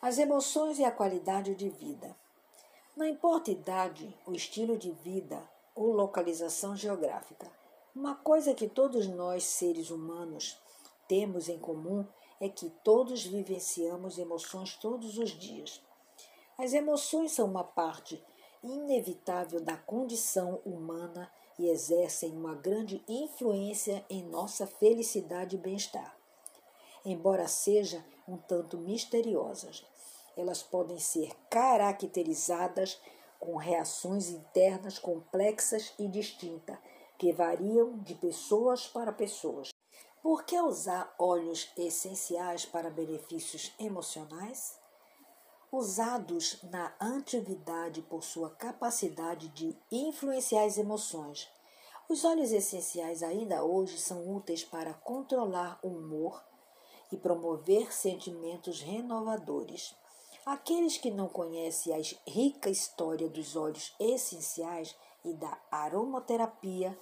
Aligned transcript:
As 0.00 0.16
emoções 0.16 0.78
e 0.78 0.84
a 0.84 0.92
qualidade 0.92 1.56
de 1.56 1.68
vida. 1.68 2.16
Não 2.96 3.04
importa 3.04 3.50
idade, 3.50 4.16
o 4.24 4.32
estilo 4.32 4.78
de 4.78 4.92
vida 4.92 5.42
ou 5.74 5.92
localização 5.92 6.76
geográfica. 6.76 7.50
Uma 7.96 8.14
coisa 8.14 8.54
que 8.54 8.68
todos 8.68 9.08
nós, 9.08 9.42
seres 9.42 9.90
humanos, 9.90 10.56
temos 11.08 11.48
em 11.48 11.58
comum 11.58 12.06
é 12.40 12.48
que 12.48 12.70
todos 12.84 13.24
vivenciamos 13.24 14.18
emoções 14.18 14.76
todos 14.76 15.18
os 15.18 15.30
dias. 15.30 15.82
As 16.56 16.74
emoções 16.74 17.32
são 17.32 17.46
uma 17.46 17.64
parte 17.64 18.22
inevitável 18.62 19.60
da 19.60 19.76
condição 19.76 20.60
humana 20.64 21.28
e 21.58 21.68
exercem 21.68 22.30
uma 22.36 22.54
grande 22.54 23.02
influência 23.08 24.04
em 24.08 24.22
nossa 24.22 24.64
felicidade 24.64 25.56
e 25.56 25.58
bem-estar. 25.58 26.17
Embora 27.08 27.48
sejam 27.48 28.04
um 28.28 28.36
tanto 28.36 28.76
misteriosas, 28.76 29.82
elas 30.36 30.62
podem 30.62 30.98
ser 30.98 31.34
caracterizadas 31.48 33.00
com 33.40 33.56
reações 33.56 34.28
internas 34.28 34.98
complexas 34.98 35.94
e 35.98 36.06
distintas, 36.06 36.78
que 37.16 37.32
variam 37.32 37.96
de 38.00 38.14
pessoas 38.14 38.86
para 38.86 39.10
pessoas. 39.10 39.70
Por 40.22 40.44
que 40.44 40.60
usar 40.60 41.14
óleos 41.18 41.72
essenciais 41.78 42.66
para 42.66 42.90
benefícios 42.90 43.72
emocionais? 43.78 44.78
usados 45.70 46.62
na 46.62 46.94
antiguidade 46.98 48.00
por 48.00 48.24
sua 48.24 48.48
capacidade 48.48 49.48
de 49.48 49.76
influenciar 49.92 50.64
as 50.64 50.78
emoções. 50.78 51.46
Os 52.08 52.24
óleos 52.24 52.52
essenciais 52.52 53.22
ainda 53.22 53.62
hoje 53.62 53.98
são 53.98 54.34
úteis 54.34 54.64
para 54.64 54.94
controlar 54.94 55.78
o 55.82 55.88
humor 55.88 56.42
e 57.10 57.16
promover 57.16 57.92
sentimentos 57.92 58.80
renovadores. 58.80 59.94
Aqueles 60.44 60.96
que 60.96 61.10
não 61.10 61.28
conhecem 61.28 61.92
a 61.92 62.30
rica 62.30 62.70
história 62.70 63.28
dos 63.28 63.54
óleos 63.54 63.94
essenciais 64.00 64.96
e 65.24 65.34
da 65.34 65.58
aromaterapia 65.70 66.98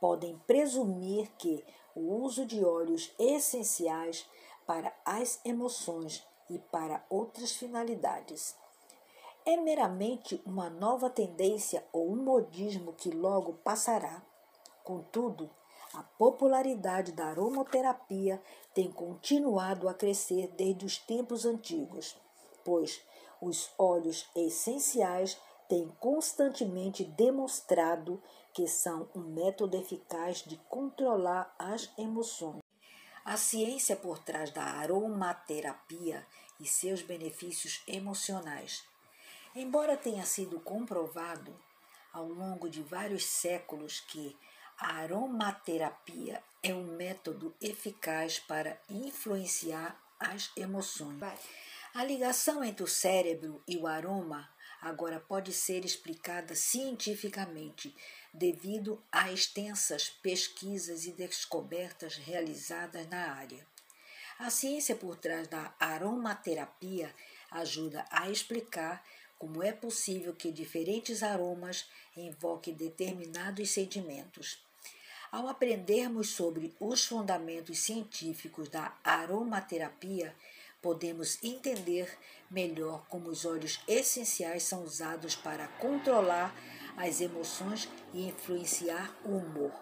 podem 0.00 0.38
presumir 0.46 1.30
que 1.38 1.64
o 1.94 2.22
uso 2.22 2.44
de 2.46 2.64
óleos 2.64 3.12
essenciais 3.18 4.26
para 4.66 4.92
as 5.04 5.40
emoções 5.44 6.26
e 6.50 6.58
para 6.58 7.04
outras 7.08 7.52
finalidades. 7.52 8.56
É 9.44 9.56
meramente 9.56 10.42
uma 10.44 10.68
nova 10.68 11.08
tendência 11.08 11.84
ou 11.92 12.10
um 12.12 12.16
modismo 12.16 12.92
que 12.92 13.10
logo 13.10 13.54
passará. 13.64 14.22
Contudo, 14.84 15.50
a 15.94 16.02
popularidade 16.02 17.12
da 17.12 17.26
aromaterapia 17.26 18.42
tem 18.74 18.90
continuado 18.90 19.88
a 19.88 19.94
crescer 19.94 20.48
desde 20.48 20.84
os 20.84 20.98
tempos 20.98 21.44
antigos, 21.44 22.16
pois 22.64 23.02
os 23.40 23.70
óleos 23.78 24.28
essenciais 24.34 25.40
têm 25.68 25.88
constantemente 26.00 27.04
demonstrado 27.04 28.22
que 28.52 28.66
são 28.66 29.08
um 29.14 29.20
método 29.20 29.76
eficaz 29.76 30.42
de 30.42 30.56
controlar 30.68 31.54
as 31.58 31.90
emoções. 31.96 32.60
A 33.24 33.36
ciência 33.36 33.94
por 33.94 34.18
trás 34.18 34.50
da 34.50 34.64
aromaterapia 34.64 36.26
e 36.58 36.66
seus 36.66 37.02
benefícios 37.02 37.82
emocionais. 37.86 38.84
Embora 39.54 39.96
tenha 39.96 40.24
sido 40.24 40.58
comprovado 40.60 41.54
ao 42.12 42.26
longo 42.26 42.68
de 42.68 42.82
vários 42.82 43.24
séculos 43.26 44.00
que 44.00 44.36
a 44.78 44.98
aromaterapia 44.98 46.40
é 46.62 46.72
um 46.72 46.96
método 46.96 47.52
eficaz 47.60 48.38
para 48.38 48.80
influenciar 48.88 50.00
as 50.20 50.52
emoções. 50.56 51.20
A 51.92 52.04
ligação 52.04 52.62
entre 52.62 52.84
o 52.84 52.86
cérebro 52.86 53.60
e 53.66 53.76
o 53.76 53.88
aroma 53.88 54.48
agora 54.80 55.18
pode 55.18 55.52
ser 55.52 55.84
explicada 55.84 56.54
cientificamente 56.54 57.92
devido 58.32 59.02
a 59.10 59.32
extensas 59.32 60.08
pesquisas 60.08 61.06
e 61.06 61.12
descobertas 61.12 62.14
realizadas 62.14 63.08
na 63.08 63.32
área. 63.32 63.66
A 64.38 64.48
ciência 64.48 64.94
por 64.94 65.16
trás 65.16 65.48
da 65.48 65.74
aromaterapia 65.80 67.12
ajuda 67.50 68.04
a 68.10 68.30
explicar 68.30 69.04
como 69.36 69.60
é 69.60 69.72
possível 69.72 70.32
que 70.34 70.52
diferentes 70.52 71.24
aromas 71.24 71.88
invoquem 72.16 72.74
determinados 72.74 73.70
sentimentos. 73.70 74.67
Ao 75.30 75.46
aprendermos 75.46 76.30
sobre 76.30 76.74
os 76.80 77.04
fundamentos 77.04 77.80
científicos 77.80 78.70
da 78.70 78.96
aromaterapia, 79.04 80.34
podemos 80.80 81.42
entender 81.44 82.18
melhor 82.50 83.04
como 83.08 83.28
os 83.28 83.44
óleos 83.44 83.78
essenciais 83.86 84.62
são 84.62 84.82
usados 84.84 85.36
para 85.36 85.68
controlar 85.68 86.54
as 86.96 87.20
emoções 87.20 87.90
e 88.14 88.26
influenciar 88.26 89.14
o 89.22 89.36
humor. 89.36 89.72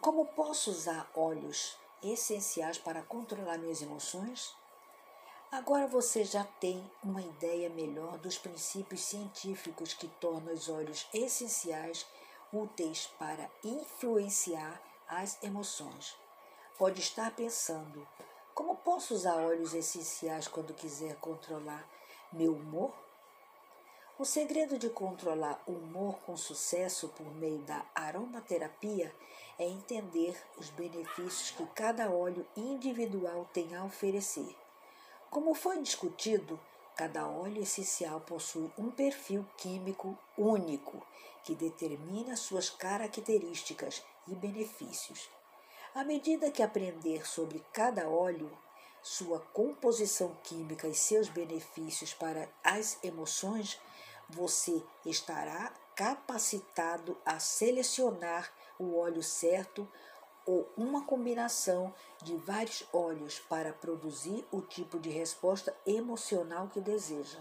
Como 0.00 0.24
posso 0.24 0.70
usar 0.70 1.10
óleos 1.14 1.76
essenciais 2.02 2.78
para 2.78 3.02
controlar 3.02 3.58
minhas 3.58 3.82
emoções? 3.82 4.54
Agora 5.52 5.86
você 5.86 6.24
já 6.24 6.44
tem 6.44 6.90
uma 7.04 7.20
ideia 7.20 7.68
melhor 7.68 8.16
dos 8.16 8.38
princípios 8.38 9.02
científicos 9.02 9.92
que 9.92 10.08
tornam 10.08 10.54
os 10.54 10.70
óleos 10.70 11.06
essenciais 11.12 12.06
úteis 12.52 13.06
para 13.18 13.50
influenciar 13.62 14.80
as 15.08 15.42
emoções. 15.42 16.16
Pode 16.78 17.00
estar 17.00 17.30
pensando: 17.34 18.06
como 18.54 18.76
posso 18.76 19.14
usar 19.14 19.36
óleos 19.36 19.74
essenciais 19.74 20.48
quando 20.48 20.74
quiser 20.74 21.16
controlar 21.16 21.88
meu 22.32 22.52
humor? 22.54 22.92
O 24.18 24.24
segredo 24.24 24.78
de 24.78 24.90
controlar 24.90 25.62
o 25.66 25.72
humor 25.72 26.18
com 26.26 26.36
sucesso 26.36 27.08
por 27.08 27.26
meio 27.36 27.60
da 27.60 27.84
aromaterapia 27.94 29.14
é 29.58 29.64
entender 29.66 30.38
os 30.58 30.68
benefícios 30.70 31.52
que 31.52 31.66
cada 31.68 32.10
óleo 32.10 32.46
individual 32.56 33.48
tem 33.52 33.74
a 33.74 33.84
oferecer. 33.84 34.54
Como 35.30 35.54
foi 35.54 35.80
discutido, 35.80 36.60
cada 37.00 37.26
óleo 37.26 37.62
essencial 37.62 38.20
possui 38.20 38.70
um 38.76 38.90
perfil 38.90 39.46
químico 39.56 40.18
único 40.36 41.02
que 41.42 41.54
determina 41.54 42.36
suas 42.36 42.68
características 42.68 44.02
e 44.28 44.34
benefícios. 44.34 45.30
À 45.94 46.04
medida 46.04 46.50
que 46.50 46.62
aprender 46.62 47.26
sobre 47.26 47.64
cada 47.72 48.06
óleo, 48.06 48.50
sua 49.02 49.40
composição 49.40 50.36
química 50.42 50.86
e 50.88 50.94
seus 50.94 51.30
benefícios 51.30 52.12
para 52.12 52.46
as 52.62 53.02
emoções, 53.02 53.80
você 54.28 54.82
estará 55.06 55.72
capacitado 55.96 57.16
a 57.24 57.38
selecionar 57.38 58.52
o 58.78 58.98
óleo 58.98 59.22
certo 59.22 59.90
ou 60.44 60.68
uma 60.76 61.04
combinação 61.04 61.94
de 62.22 62.36
vários 62.36 62.84
óleos 62.92 63.38
para 63.38 63.72
produzir 63.72 64.44
o 64.50 64.60
tipo 64.60 64.98
de 64.98 65.10
resposta 65.10 65.74
emocional 65.86 66.68
que 66.68 66.80
deseja. 66.80 67.38